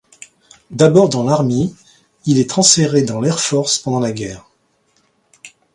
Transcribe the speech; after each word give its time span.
D'abord 0.71 1.09
dans 1.09 1.23
l'Army, 1.25 1.75
il 2.25 2.39
est 2.39 2.49
transféré 2.49 3.03
dans 3.03 3.21
l'Air 3.21 3.39
Force 3.39 3.77
pendant 3.77 3.99
la 3.99 4.11
Guerre. 4.11 4.45